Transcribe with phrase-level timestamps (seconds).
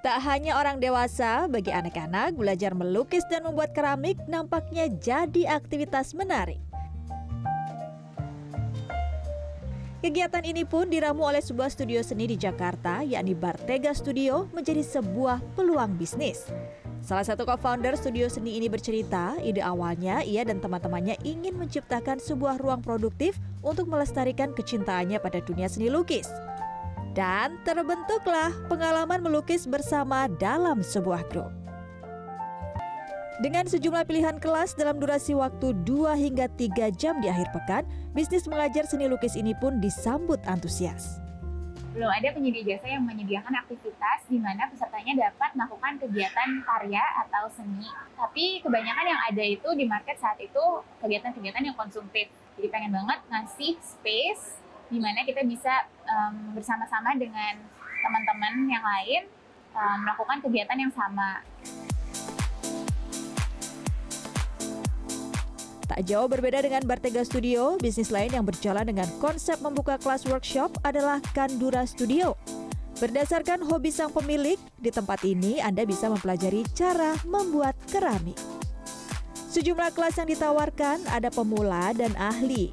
[0.00, 6.58] Tak hanya orang dewasa, bagi anak-anak belajar melukis dan membuat keramik nampaknya jadi aktivitas menarik.
[10.00, 15.44] Kegiatan ini pun diramu oleh sebuah studio seni di Jakarta, yakni Bartega Studio, menjadi sebuah
[15.52, 16.48] peluang bisnis.
[17.00, 22.60] Salah satu co-founder studio seni ini bercerita, ide awalnya ia dan teman-temannya ingin menciptakan sebuah
[22.60, 26.28] ruang produktif untuk melestarikan kecintaannya pada dunia seni lukis.
[27.16, 31.50] Dan terbentuklah pengalaman melukis bersama dalam sebuah grup.
[33.40, 38.44] Dengan sejumlah pilihan kelas dalam durasi waktu 2 hingga 3 jam di akhir pekan, bisnis
[38.44, 41.16] mengajar seni lukis ini pun disambut antusias.
[42.00, 47.44] Belum ada penyedia jasa yang menyediakan aktivitas di mana pesertanya dapat melakukan kegiatan karya atau
[47.52, 47.84] seni.
[48.16, 52.32] Tapi kebanyakan yang ada itu di market saat itu kegiatan-kegiatan yang konsumtif.
[52.56, 57.68] Jadi pengen banget ngasih space di mana kita bisa um, bersama-sama dengan
[58.00, 59.28] teman-teman yang lain
[59.76, 61.44] um, melakukan kegiatan yang sama.
[65.90, 70.70] Tak jauh berbeda dengan Bartega Studio, bisnis lain yang berjalan dengan konsep membuka kelas workshop
[70.86, 72.38] adalah Kandura Studio.
[73.02, 78.38] Berdasarkan hobi sang pemilik, di tempat ini Anda bisa mempelajari cara membuat keramik.
[79.50, 82.70] Sejumlah kelas yang ditawarkan ada pemula dan ahli.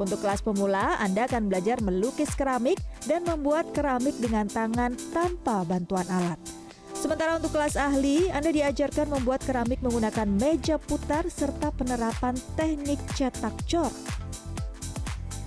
[0.00, 6.08] Untuk kelas pemula, Anda akan belajar melukis keramik dan membuat keramik dengan tangan tanpa bantuan
[6.08, 6.40] alat.
[7.00, 13.56] Sementara untuk kelas ahli, Anda diajarkan membuat keramik menggunakan meja putar serta penerapan teknik cetak
[13.64, 13.88] cor.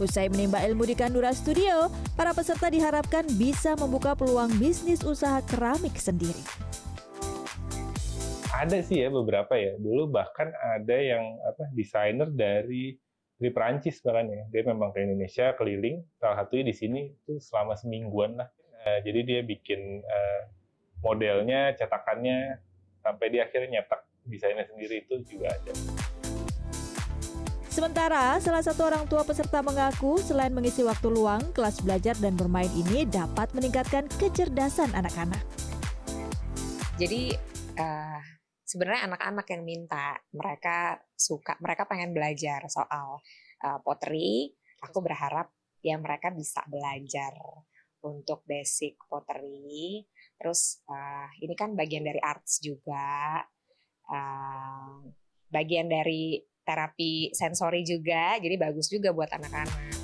[0.01, 5.93] Usai menimba ilmu di Kandura Studio, para peserta diharapkan bisa membuka peluang bisnis usaha keramik
[5.93, 6.41] sendiri.
[8.49, 9.77] Ada sih ya beberapa ya.
[9.77, 12.97] Dulu bahkan ada yang apa desainer dari
[13.37, 17.77] di Perancis bahkan ya dia memang ke Indonesia keliling salah satunya di sini itu selama
[17.77, 18.47] semingguan lah
[18.87, 20.42] uh, jadi dia bikin uh,
[21.03, 22.58] modelnya cetakannya
[23.03, 25.73] sampai di akhirnya nyetak desainnya sendiri itu juga ada
[27.73, 32.69] Sementara, salah satu orang tua peserta mengaku selain mengisi waktu luang, kelas belajar dan bermain
[32.69, 35.42] ini dapat meningkatkan kecerdasan anak-anak.
[37.02, 37.33] Jadi,
[37.81, 38.21] uh,
[38.73, 43.21] sebenarnya anak-anak yang minta mereka suka mereka pengen belajar soal
[43.61, 44.49] uh, pottery
[44.81, 45.53] aku berharap
[45.86, 47.37] ya mereka bisa belajar
[48.03, 50.03] untuk basic pottery
[50.37, 53.39] terus uh, ini kan bagian dari arts juga
[54.11, 54.99] uh,
[55.47, 60.03] bagian dari terapi sensori juga jadi bagus juga buat anak-anak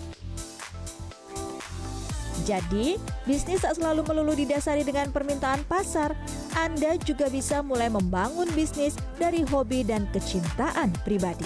[2.50, 2.98] jadi,
[3.30, 6.18] bisnis tak selalu melulu didasari dengan permintaan pasar.
[6.58, 11.46] Anda juga bisa mulai membangun bisnis dari hobi dan kecintaan pribadi.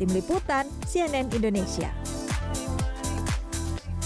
[0.00, 1.92] Tim Liputan CNN Indonesia.